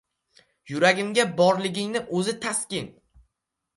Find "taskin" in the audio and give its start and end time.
2.47-2.89